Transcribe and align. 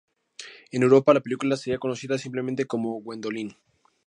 En 0.71 0.81
Europa, 0.81 1.13
la 1.13 1.19
película 1.19 1.55
sería 1.55 1.77
conocida 1.77 2.17
simplemente 2.17 2.65
como 2.65 2.99
"Gwendoline". 3.01 3.55